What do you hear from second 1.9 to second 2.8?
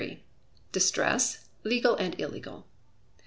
and Illegal.